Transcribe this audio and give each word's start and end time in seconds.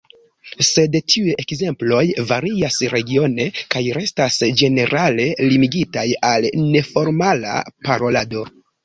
Sed 0.67 0.95
tiuj 1.13 1.33
ekzemploj 1.41 1.99
varias 2.31 2.77
regione 2.93 3.45
kaj 3.75 3.81
estas 4.01 4.39
ĝenerale 4.63 5.29
limigitaj 5.51 6.07
al 6.31 6.49
neformala 6.65 7.53
parolado. 7.91 8.43